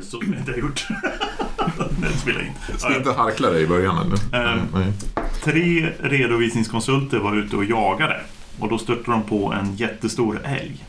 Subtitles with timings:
[0.00, 0.86] Som jag inte har gjort.
[2.00, 2.78] Den spelar in.
[2.78, 4.52] Ska inte harkla dig i början eller?
[4.52, 4.60] Ehm.
[4.74, 4.92] Nej.
[5.42, 8.20] Tre redovisningskonsulter var ute och jagade
[8.58, 10.84] och då stötte de på en jättestor älg.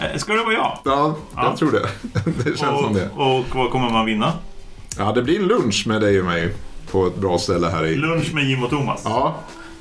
[0.00, 0.78] Eh, Ska det vara jag?
[0.84, 1.56] Ja, jag Ja.
[1.56, 1.88] tror det.
[2.44, 3.08] Det känns som det.
[3.16, 4.32] Och, och vad kommer man vinna?
[4.98, 6.54] Ja, det blir en lunch med dig och mig
[6.90, 7.94] på ett bra ställe här i...
[7.96, 9.02] Lunch med Jim och Thomas.
[9.04, 9.34] Ja,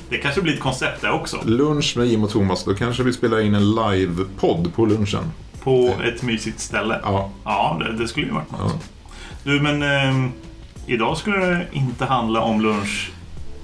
[0.10, 1.38] Det kanske blir ett koncept där också.
[1.46, 2.64] lunch med Jim och Thomas.
[2.66, 5.24] Då kanske vi spelar in en live-podd på lunchen.
[5.64, 7.00] På ett mysigt ställe.
[7.04, 8.60] Ja, Ja, det, det skulle ju varit något.
[8.74, 8.80] ja.
[9.44, 10.32] Du, men ehm,
[10.86, 13.12] idag skulle det inte handla om lunch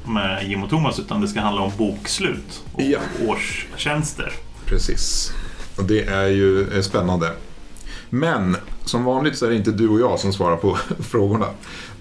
[0.08, 3.00] med Jim och Thomas utan det ska handla om bokslut och Ja.
[3.28, 4.32] årstjänster.
[4.66, 5.32] Precis.
[5.78, 7.32] Och det är ju eh, spännande.
[8.10, 11.46] Men som vanligt så är det inte du och jag som svarar på frågorna.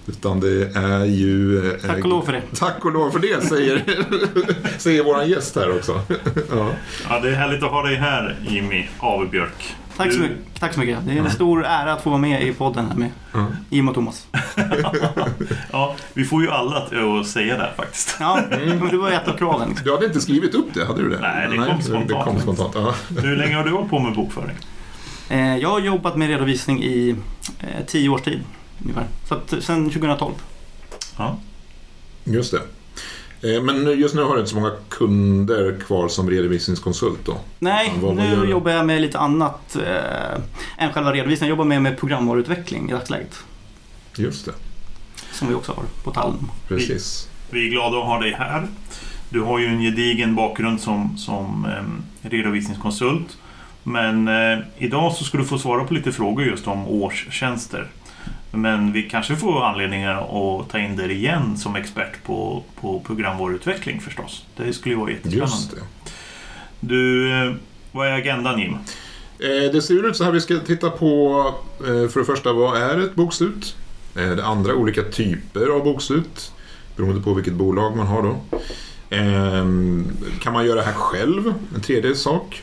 [0.07, 1.67] Utan det är ju...
[1.71, 2.41] eh, Tack och lov för det.
[2.55, 3.83] Tack och lov för det, säger,
[4.77, 6.01] säger våran gäst här också.
[6.51, 6.69] Ja.
[7.09, 9.75] Ja, det är härligt att ha dig här Jimmy Avebjörk.
[9.97, 11.05] Tack så, mycket, tack så mycket.
[11.05, 13.45] Det är en stor ära att få vara med i podden här med Ja.
[13.69, 14.27] Jim och Thomas.
[15.71, 18.17] Ja, vi får ju alla att, att säga det faktiskt.
[18.19, 19.69] Ja, men det var ett av kraven.
[19.69, 19.85] Liksom.
[19.85, 21.19] Du hade inte skrivit upp det, hade du det?
[21.19, 22.07] Nej, det kom spontant.
[22.07, 22.93] Det kom spontant ja.
[23.21, 24.55] Hur länge har du hållit på med bokföring?
[25.29, 27.15] Eh, Jag har jobbat med redovisning i
[27.59, 28.39] eh, tio års tid
[28.81, 29.05] ungefär.
[29.27, 30.33] Så att, sen 2012.
[31.17, 31.37] Ja.
[32.23, 32.61] Just det.
[33.43, 37.37] Eh, Men just nu har du inte så många kunder kvar som redovisningskonsult då?
[37.59, 40.41] Nej, vad- vad nu jobbar jag med lite annat eh,
[40.85, 41.49] än själva redovisningen.
[41.49, 43.37] Jag jobbar med, med programvaruutveckling i dagsläget.
[44.17, 44.51] Just det,
[45.31, 46.51] Som vi också har på Tallen.
[46.67, 47.29] precis.
[47.49, 48.67] Vi är glada att ha dig här.
[49.29, 53.37] Du har ju en gedigen bakgrund som, som em, redovisningskonsult.
[53.83, 57.87] Men eh, idag så ska du få svara på lite frågor just om årstjänster.
[58.51, 60.13] Men vi kanske får anledningar
[60.59, 64.45] att ta in dig igen som expert på, på programvaruutveckling förstås.
[64.57, 65.53] Det skulle ju vara jättespännande.
[65.55, 65.81] Just det.
[66.79, 67.53] Du, eh,
[67.91, 68.73] vad är agendan Jim?
[68.73, 71.43] Eh, Det ser ut så här, vi ska titta på
[71.79, 73.75] eh, för det första vad är ett bokslut?
[74.13, 76.51] Det andra olika typer av bokslut
[76.95, 78.35] beroende på vilket bolag man har då.
[79.15, 80.07] Ehm,
[80.41, 81.53] Kan man göra det här själv?
[81.75, 82.61] En tredje sak.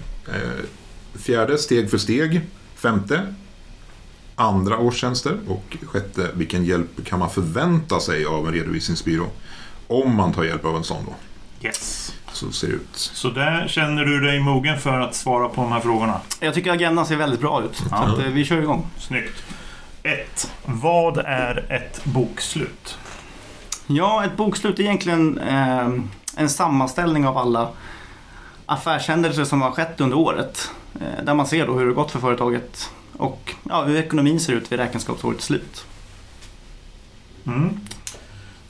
[1.14, 2.40] Fjärde, steg för steg.
[2.76, 3.34] Femte,
[4.36, 5.38] andra årstjänster.
[5.48, 9.26] Och sjätte, vilken hjälp kan man förvänta sig av en redovisningsbyrå?
[9.86, 11.14] Om man tar hjälp av en sån då.
[11.66, 12.14] Yes.
[12.32, 12.88] Så ser det ut.
[12.94, 16.20] Så där känner du dig mogen för att svara på de här frågorna?
[16.40, 17.82] Jag tycker agendan ser väldigt bra ut.
[17.90, 17.96] Ja.
[17.96, 18.86] att, eh, vi kör igång.
[18.98, 19.42] Snyggt.
[20.02, 20.52] 1.
[20.64, 22.98] Vad är ett bokslut?
[23.86, 25.88] Ja, ett bokslut är egentligen eh,
[26.36, 27.68] en sammanställning av alla
[28.66, 30.70] affärshändelser som har skett under året.
[30.94, 34.52] Eh, där man ser då hur det gått för företaget och ja, hur ekonomin ser
[34.52, 35.84] ut vid räkenskapsårets slut.
[37.46, 37.70] Mm.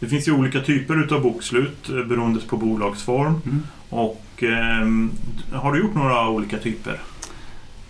[0.01, 3.41] Det finns ju olika typer utav bokslut eh, beroende på bolagsform.
[3.45, 3.67] Mm.
[3.89, 5.11] Och ehm,
[5.53, 7.01] har du gjort några olika typer?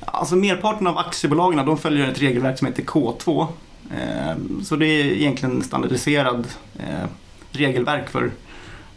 [0.00, 3.46] Alltså merparten av aktiebolagen de följer ett regelverk som heter K2.
[3.90, 6.46] Eh, så det är egentligen standardiserad
[6.78, 7.08] eh,
[7.50, 8.30] regelverk för,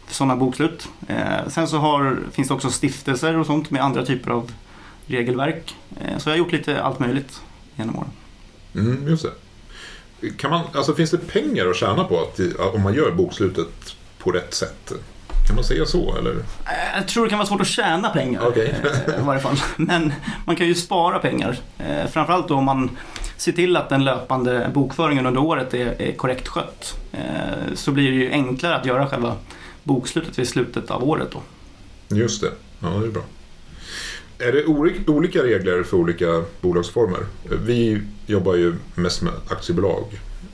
[0.06, 0.88] för sådana bokslut.
[1.08, 4.52] Eh, sen så har, finns det också stiftelser och sånt med andra typer av
[5.06, 5.76] regelverk.
[6.00, 7.40] Eh, så jag har gjort lite allt möjligt
[7.78, 8.10] genom åren.
[8.74, 9.22] Mm, just
[10.20, 10.30] det.
[10.36, 12.40] Kan man, alltså, finns det pengar att tjäna på att,
[12.74, 13.68] om man gör bokslutet
[14.18, 14.92] på rätt sätt?
[15.46, 16.30] Kan man säga så eller?
[16.32, 18.74] Eh, Jag tror det kan vara svårt att tjäna pengar Okej.
[19.06, 19.56] eh, i varje fall.
[19.76, 20.12] Men
[20.44, 21.58] man kan ju spara pengar.
[21.78, 22.90] Eh, Framförallt då om man
[23.36, 26.94] ser till att den löpande bokföringen under året är, korrekt skött.
[27.74, 29.36] Så blir det ju enklare att göra själva
[29.82, 31.42] bokslutet vid slutet av året då.
[32.16, 32.50] Just det.
[32.80, 33.22] Ja, det är bra.
[34.38, 34.66] Är det
[35.12, 37.20] olika, regler för olika bolagsformer?
[37.50, 40.04] Vi jobbar ju mest med aktiebolag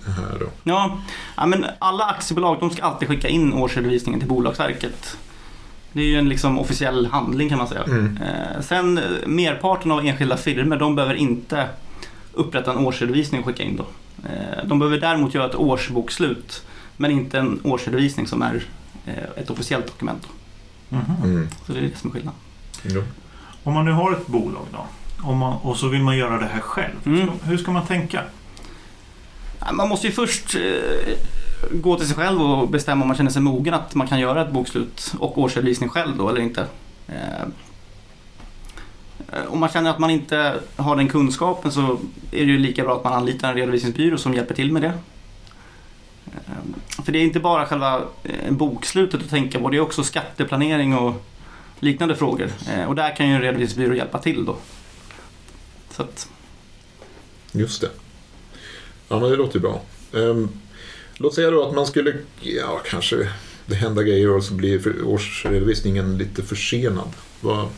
[0.06, 0.46] här då.
[0.64, 1.00] Ja,
[1.36, 5.16] ja men alla aktiebolag de ska alltid skicka in årsredovisningen till Bolagsverket.
[5.92, 7.82] Det är ju en liksom officiell handling kan man säga.
[7.82, 8.16] Mm.
[8.22, 11.68] Eh, Sen eh, merparten av enskilda firmor de behöver inte
[12.32, 13.86] upprätta en årsredovisning och skicka in då.
[14.28, 16.62] Eh, De behöver däremot göra ett årsbokslut
[16.96, 18.62] men inte en årsredovisning som är
[19.36, 20.22] ett officiellt dokument.
[20.88, 20.96] Då.
[20.96, 21.04] Mhm.
[21.24, 21.48] Mm.
[21.66, 22.40] Så det är det som är skillnaden.
[22.82, 23.00] Ja.
[23.64, 24.86] Om man nu har ett bolag då
[25.24, 26.94] om man, och så vill man göra det här själv.
[27.06, 27.26] Mm.
[27.26, 28.22] Så, hur ska man tänka?
[29.72, 31.14] Man måste ju först eh,
[31.72, 34.42] gå till sig själv och bestämma om man känner sig mogen att man kan göra
[34.42, 36.66] ett bokslut och årsredovisning själv då eller inte.
[37.08, 37.44] Eh,
[39.48, 41.82] Om man känner att man inte har den kunskapen så
[42.30, 44.92] är det ju lika bra att man anlitar en redovisningsbyrå som hjälper till med det.
[46.26, 50.04] Eh, För det är inte bara själva eh, bokslutet att tänka på, det är också
[50.04, 51.24] skatteplanering och
[51.84, 52.50] liknande frågor.
[52.68, 54.56] Eh, Och där kan ju en redovisningsbyrå hjälpa till då.
[55.90, 56.28] Så att,
[57.52, 57.90] Just det.
[59.08, 59.80] Ja, men det låter bra.
[60.14, 60.48] Ehm,
[61.16, 63.28] låt säga då att man skulle, ja kanske
[63.66, 67.08] det händer grejer och så blir årsredovisningen lite försenad.
[67.40, 67.68] Vad,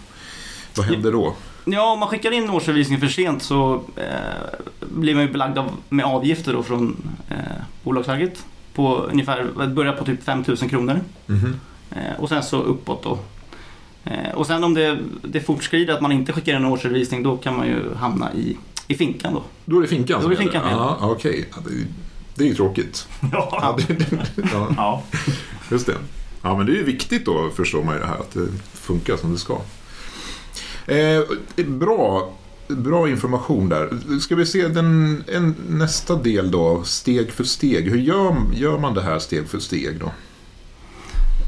[0.76, 1.34] vad händer då?
[1.64, 5.70] Ja, om man skickar in årsredovisningen för sent så eh, blir man ju belagd av,
[5.88, 6.96] med avgifter då från
[7.30, 7.36] eh,
[7.82, 8.44] Bolagsverket.
[8.74, 11.60] På ungefär, det börjar på typ 5 000 kronor Mhm.
[11.90, 13.18] eh, och sen så uppåt då.
[14.06, 17.36] Eh, och sen om det, det fortskrider att man inte skickar in en årsredovisning då
[17.36, 18.56] kan man ju hamna i,
[18.88, 19.42] i finkan då.
[19.64, 21.56] Då är det finkan Då är det finkan Ja, Okej, ja,
[22.34, 23.08] det, är ju tråkigt.
[23.32, 25.02] Ja, Ja, det, det, ja, ja.
[25.70, 25.96] just det.
[26.42, 29.16] Ja, men det är ju viktigt då förstår man ju det här att det funkar
[29.16, 29.60] som det ska.
[30.86, 31.22] Eh,
[31.66, 32.32] bra,
[32.68, 34.18] bra information där.
[34.20, 37.90] Ska vi se den, en, nästa del då, steg för steg.
[37.90, 40.12] Hur gör, gör man det här steg för steg då?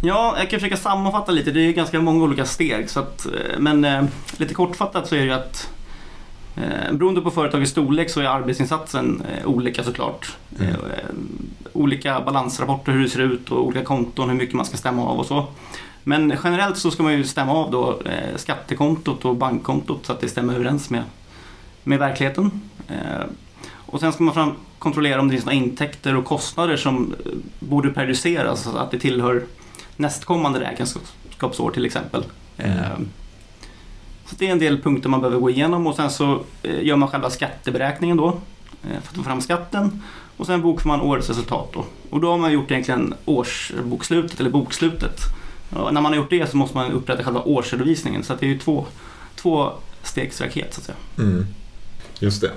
[0.03, 1.51] Ja, jag kan försöka sammanfatta lite.
[1.51, 2.91] Det är ju ganska många olika steg.
[2.91, 4.05] Så att, eh, men eh,
[4.37, 5.71] lite kortfattat så är det ju att
[6.57, 10.37] eh, beroende på företagets storlek så är arbetsinsatsen eh, olika såklart.
[10.59, 10.71] Mm.
[10.71, 11.15] Eh, eh,
[11.73, 15.19] olika balansrapporter, hur det ser ut och olika konton, hur mycket man ska stämma av
[15.19, 15.47] och så.
[16.05, 18.03] Men generellt så ska man ju stämma av då
[18.37, 21.03] skattekontot och bankkontot så att det stämmer överens med,
[21.85, 22.61] med verkligheten.
[23.71, 27.15] Och sen ska man fram kontrollera om det finns några intäkter och kostnader som
[27.59, 29.45] borde periodiseras att det tillhör
[29.99, 32.25] nästkommande räkenskapsår till exempel.
[32.57, 32.79] Mm.
[32.79, 32.99] Eh,
[34.27, 36.97] Så det är en del punkter man behöver gå igenom och sen så eh, gör
[36.97, 40.03] man själva skatteberäkningen då eh, för att få fram skatten
[40.37, 41.85] och sen bokför man årets resultat då.
[42.11, 45.21] Och då har man gjort egentligen årsbokslutet eller bokslutet.
[45.71, 48.51] Och när man har gjort det så måste man upprätta själva årsredovisningen så det är
[48.51, 48.87] ju två,
[49.37, 49.73] två
[50.03, 50.97] stegsraket så att säga.
[51.19, 51.47] Mm.
[52.19, 52.51] Just det.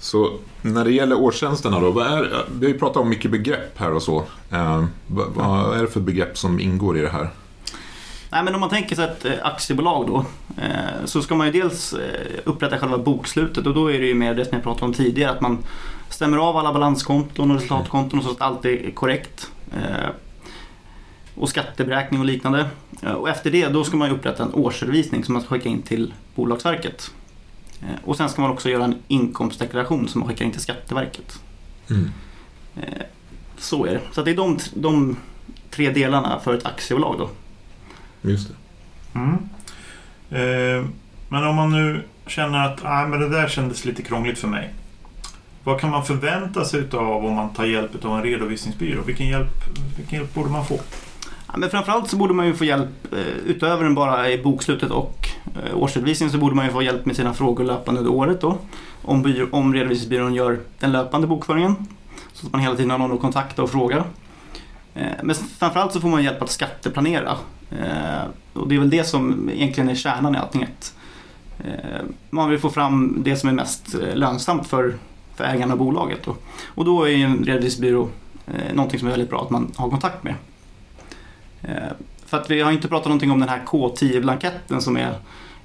[0.00, 0.32] Så
[0.62, 3.92] när det gäller årstjänsterna då, vad är, vi har ju pratat om mycket begrepp här
[3.92, 4.24] och så.
[4.50, 7.30] Eh, vad, vad är det för begrepp som ingår i det här?
[8.32, 10.24] Nej, men om man tänker sig ett eh, aktiebolag då
[10.62, 14.14] eh, så ska man ju dels eh, upprätta själva bokslutet och då är det ju
[14.14, 15.58] mer det som jag pratade om tidigare att man
[16.08, 19.50] stämmer av alla balanskonton och resultatkonton så att allt är korrekt.
[19.72, 20.10] Eh,
[21.34, 22.66] och skatteberäkning och liknande.
[23.16, 25.82] Och efter det då ska man ju upprätta en årsredovisning som man ska skicka in
[25.82, 27.10] till Bolagsverket.
[27.82, 31.40] Eh, Och sen ska man också göra en inkomstdeklaration som man skickar in till Skatteverket.
[31.90, 32.10] Mm.
[32.76, 33.02] Eh,
[33.58, 34.00] Så är det.
[34.12, 35.16] Så det är de, de
[35.70, 37.30] tre delarna för ett aktiebolag då.
[38.30, 38.54] Just det.
[39.18, 39.34] Mm.
[40.30, 40.86] Eh,
[41.28, 44.74] men om man nu känner att ah, men det där kändes lite krångligt för mig.
[45.64, 49.02] Vad kan man förvänta sig av om man tar hjälp av en redovisningsbyrå?
[49.02, 49.52] Vilken hjälp,
[49.96, 50.80] vilken hjälp borde man få?
[51.46, 54.90] Ja, men framförallt så borde man ju få hjälp eh, utöver än bara i bokslutet
[54.90, 58.40] och Eh, årsredovisningen så borde man ju få hjälp med sina frågor löpande under året
[58.40, 58.58] då.
[59.02, 61.76] Om, byrå, om redovisningsbyrån gör den löpande bokföringen.
[62.32, 64.04] Så att man hela tiden har någon att kontakta och fråga.
[64.94, 67.36] Eh, men framförallt så får man hjälp att skatteplanera.
[67.70, 70.66] Eh, och det är väl det som egentligen är kärnan i allting.
[72.30, 74.94] Man vill få fram det som är mest lönsamt för,
[75.34, 76.18] för ägarna av bolaget.
[76.24, 76.36] Då.
[76.66, 78.08] Och då är ju en redovisningsbyrå
[78.72, 80.34] någonting som är väldigt bra att man har kontakt med.
[82.30, 85.14] För att vi har inte pratat någonting om den här K10-blanketten som är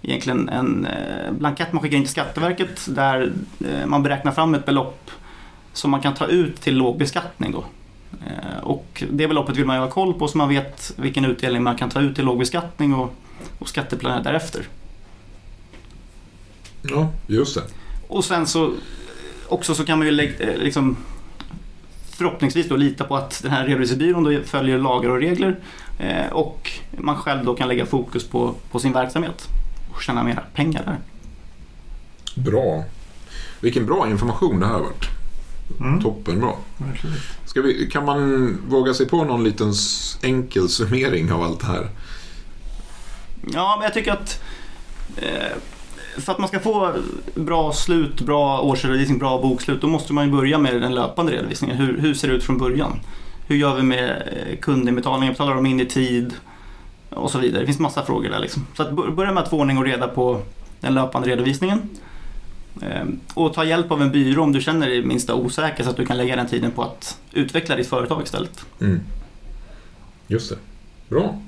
[0.02, 3.32] egentligen en eh, blankett man skickar in till Skatteverket där
[3.66, 5.12] eh, man beräknar fram ett belopp
[5.74, 7.52] som man kan ta ut till låg beskattning.
[7.52, 7.66] Då.
[8.28, 11.64] Eh, Och det beloppet vill man ju ha koll på så man vet vilken utdelning
[11.64, 13.14] man kan ta ut till låg beskattning och,
[13.60, 14.68] och skatteplanera därefter.
[16.82, 17.62] Ja, just det.
[18.08, 18.72] Och sen så
[19.48, 20.14] också så kan man ju
[20.58, 20.98] liksom,
[22.16, 25.60] förhoppningsvis då lita på att den här redovisningsbyrån då följer lagar och regler
[26.00, 29.48] eh, och man själv då kan lägga fokus på, på sin verksamhet
[29.94, 30.98] och tjäna mera pengar där.
[32.36, 32.84] Bra.
[33.60, 35.06] Vilken bra information det här har varit.
[35.80, 36.02] Mm.
[36.02, 36.52] Toppenbra.
[37.46, 39.74] Ska vi, kan man våga sig på någon liten
[40.22, 41.90] enkel summering av allt det här?
[43.54, 44.42] Ja, men jag tycker att
[45.18, 45.58] eh,
[46.18, 46.94] för att man ska få
[47.36, 51.78] bra slut, bra årsredovisning, bra bokslut, då måste man ju börja med den löpande redovisningen.
[51.78, 53.00] Hur, hur ser det ut från början?
[53.48, 54.24] Hur gör vi med
[54.62, 55.32] kundinbetalningar?
[55.34, 56.34] Betalar de in i tid?
[57.10, 57.60] Och så vidare.
[57.60, 58.68] Det finns massa frågor där liksom.
[58.78, 60.42] Så att bör- börja med att få ordning och reda på
[60.80, 61.82] den löpande redovisningen.
[62.82, 63.04] Eh,
[63.34, 66.06] Och ta hjälp av en byrå om du känner dig minsta osäker så att du
[66.06, 68.66] kan lägga den tiden på att utveckla ditt företag istället.
[68.82, 69.00] Mm.
[70.28, 70.56] Just det.
[71.10, 71.40] Bra.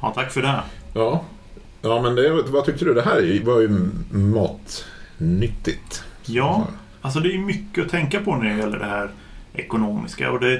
[0.00, 0.60] Ja, tack för det.
[0.94, 1.24] Ja,
[1.82, 2.94] ja men det, vad tyckte du?
[2.94, 6.04] Det här var ju matnyttigt.
[6.24, 6.66] Ja,
[7.00, 9.10] alltså det är mycket att tänka på när det gäller det här
[9.54, 10.30] ekonomiska.
[10.30, 10.54] Och det,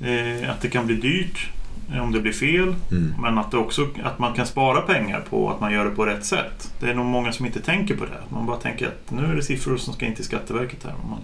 [0.00, 1.50] eh, att det kan bli dyrt
[1.92, 2.74] eh, om det blir fel.
[2.90, 3.14] Mm.
[3.20, 6.24] Men att, också, att man kan spara pengar på att man gör det på rätt
[6.24, 6.72] sätt.
[6.80, 8.20] Det är nog många som inte tänker på det.
[8.28, 10.94] Man bara tänker att nu är det siffror som ska in till Skatteverket här.
[11.10, 11.20] Man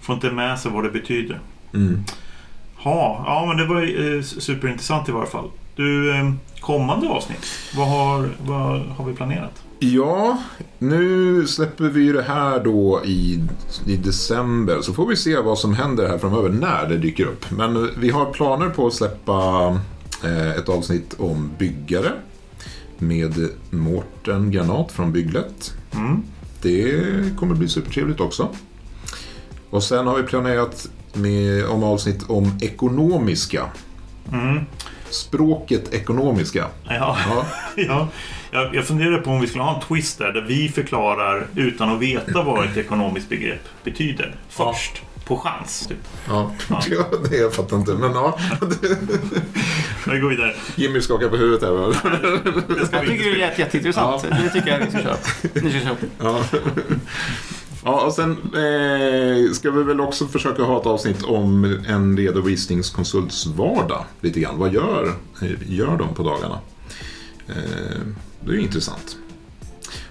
[0.00, 1.40] får inte med sig vad det betyder.
[1.74, 2.04] Mm.
[2.76, 5.50] Ha, ja, men det var eh, superintressant i varje fall.
[5.76, 9.62] Du, eh, kommande avsnitt, vad har, vad har vi planerat?
[9.78, 10.42] Ja,
[10.78, 13.44] nu släpper vi ju det här då i,
[13.86, 14.80] i december.
[14.82, 17.50] Så får vi se vad som händer här framöver när det dyker upp.
[17.50, 19.68] Men vi har planer på att släppa
[20.24, 22.12] eh, ett avsnitt om byggare.
[22.98, 25.74] Med Mårten Granat från Bygglet.
[25.94, 26.22] Mm.
[26.62, 27.02] Det
[27.38, 28.48] kommer bli supertrevligt också.
[29.70, 33.64] Och sen har vi planerat med, om avsnitt om ekonomiska.
[34.32, 34.64] Mm.
[35.10, 36.66] Språket ekonomiska.
[36.88, 37.16] Ja.
[37.28, 37.46] Ja,
[37.76, 38.08] Ja,
[38.50, 41.90] jag, jag funderar på om vi skulle ha en twist där, där vi förklarar utan
[41.94, 44.36] att veta vad ett ekonomiskt begrepp betyder.
[44.48, 45.86] Först, på chans.
[45.88, 45.98] Typ.
[46.28, 46.52] ja.
[46.70, 46.82] Ja.
[46.90, 47.92] ja det jag fattar inte.
[47.94, 48.38] Men ja,
[50.06, 50.54] Vi går vidare.
[50.74, 51.70] Jimmy skakar på huvudet här.
[51.70, 51.86] va?
[52.68, 54.22] Det ska Jag tycker det lät jätteintressant.
[54.22, 55.16] Det tycker jag vi ska köra.
[55.54, 55.96] Ni ska köra.
[56.18, 56.44] Ja.
[57.86, 63.46] Ja, och sen eh, ska vi väl också försöka ha ett avsnitt om en redovisningskonsults
[63.46, 64.04] vardag.
[64.20, 64.58] Lite grann.
[64.58, 65.14] Vad gör,
[65.66, 66.58] gör de på dagarna?
[67.48, 67.54] Eh,
[68.40, 69.16] det är ju intressant.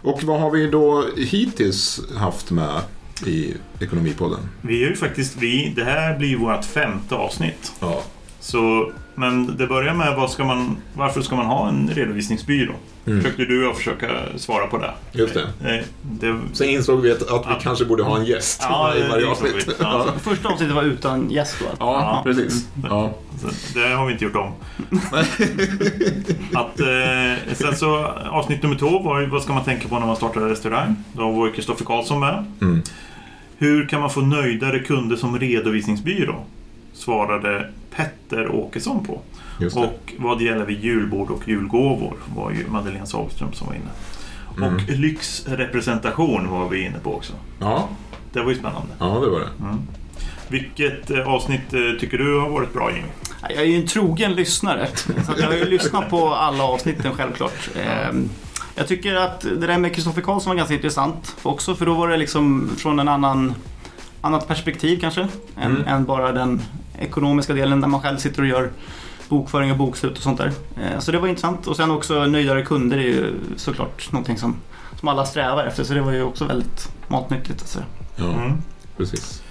[0.02, 2.82] Och vad har vi då hittills haft med
[3.26, 4.40] i Ekonomipodden?
[4.62, 7.72] Vi är ju faktiskt, vi, det här blir ju vårt femte avsnitt.
[7.80, 8.04] Ja.
[8.40, 12.74] Så, men det börjar med vad ska man, varför ska man ha en redovisningsbyrå?
[13.08, 13.22] Mm.
[13.22, 14.92] Försökte du och försöka svara på det.
[15.12, 15.76] Just det.
[15.76, 17.60] Eh, det Sen insåg vi att, att vi Ja.
[17.62, 19.68] kanske borde ha en gäst Ja, i det varje avsnitt.
[19.80, 20.06] Ja.
[20.08, 20.14] Ja.
[20.22, 21.66] Första avsnittet var utan gäst då.
[21.80, 22.68] ja, precis.
[22.90, 23.14] Ja.
[23.42, 24.52] Så det har vi inte gjort om.
[26.54, 30.16] Att, eh, sen så avsnitt nummer två var vad ska man tänka på när man
[30.16, 30.96] startar en restaurang?
[31.14, 32.46] Då var Kristoffer Karlsson med.
[32.62, 32.82] Mm.
[33.58, 36.46] Hur kan man få nöjdare kunder som redovisningsbyrå?
[36.96, 39.22] Svarade Petter Åkesson på.
[39.76, 43.90] Och vad det gäller vid julbord och julgåvor var ju Madeleine Sahlström som var inne.
[44.58, 44.76] Mm.
[44.76, 47.34] Och lyxrepresentation var vi inne på också.
[47.60, 47.88] Ja,
[48.34, 48.88] Det var ju spännande.
[49.00, 49.50] ja, det var det.
[49.64, 49.80] Mm.
[50.48, 53.08] Vilket eh, avsnitt eh, tycker du har varit bra Jimmy?
[53.42, 54.88] Jag är ju en trogen lyssnare.
[54.96, 57.70] Så jag har ju lyssnat på alla avsnitten självklart.
[57.76, 58.30] Ehm,
[58.78, 62.08] Jag tycker att det där med Kristoffer Karlsson var ganska intressant också för då var
[62.08, 63.54] det liksom från en annan
[64.22, 65.88] annat perspektiv kanske än, Mm.
[65.88, 66.62] än bara den
[67.00, 68.70] ekonomiska delen där man själv sitter och gör
[69.30, 70.52] bokföring och bokslut och sånt där.
[70.82, 74.56] Eh, Så det var intressant och sen också nöjdare kunder är ju såklart någonting som,
[75.00, 77.62] som alla strävar efter så det var ju också väldigt matnyttigt.
[77.62, 77.80] Alltså.
[78.16, 78.54] Ja, Mm.
[78.98, 79.44] precis.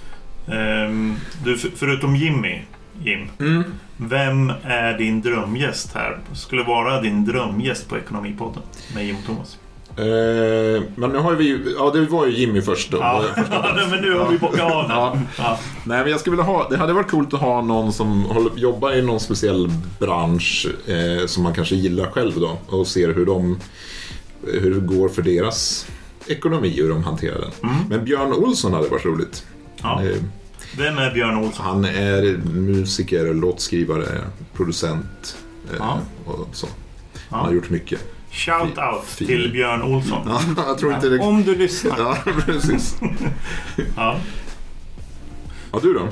[0.49, 2.61] Ehm, du, för- förutom Jimmy,
[3.03, 3.65] Jim, Mm.
[3.97, 6.19] vem är din drömgäst här?
[6.33, 8.63] Skulle vara din drömgäst på Ekonomipodden
[8.95, 9.59] med Jim och Thomas?
[9.97, 12.99] Eh, men nu har vi ju, ja det var ju Jimmy först då.
[12.99, 13.25] Ja,
[13.91, 14.85] men nu har vi bockat av.
[14.89, 15.19] Ja.
[15.39, 15.59] Ja.
[15.85, 18.53] Nej men jag skulle vilja ha, det hade varit coolt att ha någon som håller,
[18.57, 23.27] jobbar i någon speciell bransch eh, som man kanske gillar själv då och ser hur
[23.27, 23.59] de,
[24.47, 25.87] hur det går för deras
[26.27, 27.71] ekonomi och hur de hanterar den.
[27.71, 27.85] Mm.
[27.89, 29.47] Men Björn Olsson hade varit roligt.
[29.83, 30.03] Ja.
[30.03, 30.17] Eh,
[30.79, 31.65] Vem är Björn Olsson?
[31.67, 32.23] han är
[32.55, 34.07] musiker, låtskrivare,
[34.57, 35.37] producent
[35.71, 35.99] eh, Ja.
[36.25, 36.67] och så.
[37.31, 38.01] Han har gjort mycket.
[38.35, 39.27] Shout out Fin.
[39.27, 40.19] till Björn Olsson.
[40.27, 41.19] Ja, jag tror inte det...
[41.19, 41.99] Om du lyssnar.
[41.99, 42.97] Ja, precis.
[43.97, 44.17] Ja.
[45.73, 46.09] Ja, du då?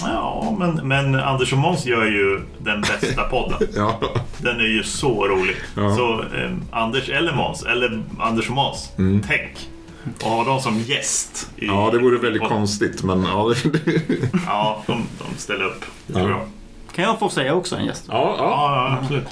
[0.00, 3.68] Ja, men, men Anders och Måns gör ju den bästa podden.
[3.74, 4.00] Ja.
[4.38, 5.56] Den är ju så rolig.
[5.76, 5.96] Ja.
[5.96, 9.22] Så eh, Anders eller Måns, eller Anders och Måns, Mm.
[9.28, 9.68] tänk.
[10.24, 11.50] Och ha dem som gäst.
[11.56, 13.80] I, ja, det vore väldigt konstigt men ja, det...
[14.46, 15.84] Ja, de, de ställer upp.
[16.06, 16.14] Ja.
[16.14, 16.40] tror jag.
[16.94, 18.04] Kan jag få säga också en gäst?
[18.08, 18.44] Ja, ja.
[18.44, 19.26] Ja, ja, absolut.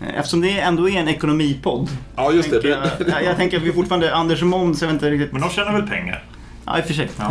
[0.00, 1.88] Eh, Eftersom det ändå är en ekonomipodd.
[2.16, 2.62] ja just det.
[2.62, 2.68] tänker
[3.08, 5.32] jag, jag, jag tänker att vi fortfarande, Anders Måns, jag vet inte riktigt.
[5.32, 6.24] Men de tjänar väl pengar?
[6.66, 7.08] Ja, i och för sig.
[7.18, 7.30] Ja.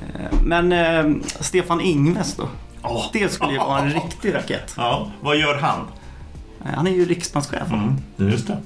[0.00, 2.48] Eh, Men eh, Stefan Ingves då?
[2.82, 3.06] Åh.
[3.12, 4.74] Det skulle ju vara en riktig raket.
[4.76, 5.78] Ja, vad gör han?
[6.64, 7.72] Eh, Han är ju riksbankschef.
[7.72, 8.30] Mm.
[8.30, 8.56] Just det.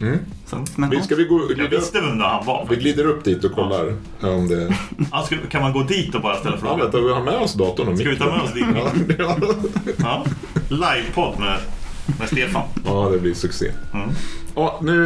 [0.00, 0.18] Mm.
[0.46, 2.66] Så men, Vi- Ska vi gå Jag visste vem han var.
[2.70, 4.74] Vi glider upp dit och kollar om det...
[5.12, 6.82] Ja, ska, kan man gå dit och bara ställa Ja, frågor?
[6.82, 8.64] vänta, vi har med oss datorn och Ska vi ta med oss dit?
[9.18, 9.36] Ja,
[9.98, 10.24] Ja.
[10.74, 11.58] Livepodd med,
[12.18, 12.62] med Stefan.
[12.84, 13.70] ja, det blir succé.
[13.94, 14.08] Mm.
[14.56, 15.02] Ja, nu,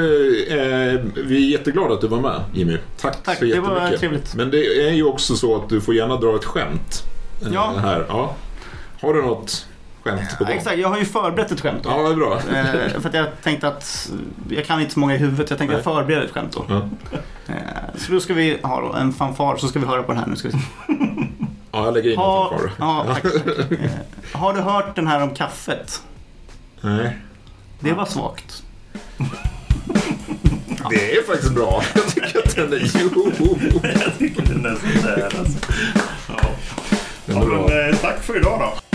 [0.48, 2.76] eh, vi är jätteglada att du var med Jimmy.
[3.00, 4.00] Tack, Tack, så det var jättemycket.
[4.00, 4.34] trevligt.
[4.34, 7.02] Men det är ju också så att du får gärna dra ett skämt.
[7.42, 7.74] eh, Ja.
[7.78, 8.04] Här.
[8.08, 8.34] Ja.
[9.00, 9.66] Har du något
[10.02, 10.56] skämt på Ja, gång?
[10.56, 11.90] exakt, jag har ju förberett ett skämt då.
[11.90, 12.34] Ja, vad bra.
[12.54, 14.10] Eh, för att jag tänkte att
[14.50, 15.50] jag kan inte så många i huvudet.
[15.50, 15.82] Jag tänkte Nej.
[15.86, 16.64] jag förbereder ett skämt då.
[16.68, 16.88] Ja.
[17.48, 17.54] Eh,
[17.96, 20.28] så då ska vi ha då en fanfar så ska vi höra på den här
[20.28, 20.36] nu.
[20.36, 20.58] Ska vi se.
[21.72, 22.70] Ja, jag lägger in Ha, fanfar.
[22.78, 23.70] ja, tack, tack.
[23.72, 23.90] Eh,
[24.32, 26.02] har du hört den här om kaffet?
[26.80, 27.18] Nej.
[27.80, 28.62] Det var svagt.
[30.90, 31.82] Det är faktiskt bra.
[31.94, 32.90] Jag tycker att den är...
[32.94, 33.32] Jo!
[33.82, 35.58] Jag tycker den är sådär alltså.
[36.28, 36.34] Ja.
[37.26, 38.87] Ja, men, eh, tack för idag då.